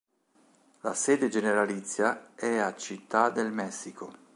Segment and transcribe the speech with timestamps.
[0.79, 4.11] La sede generalizia è a Città del Messico.